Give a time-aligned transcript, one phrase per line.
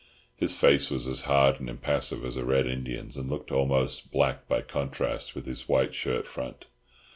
[0.35, 4.47] His face was as hard and impassive as a Red Indian's, and looked almost black
[4.47, 6.65] by contrast with his white shirt front.